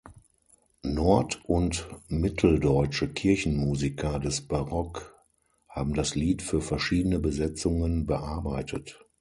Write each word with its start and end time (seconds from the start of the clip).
Nord- 0.83 1.41
und 1.45 1.87
mitteldeutsche 2.07 3.07
Kirchenmusiker 3.07 4.17
des 4.17 4.41
Barock 4.41 5.15
haben 5.69 5.93
das 5.93 6.15
Lied 6.15 6.41
für 6.41 6.59
verschiedene 6.61 7.19
Besetzungen 7.19 8.07
bearbeitet. 8.07 8.99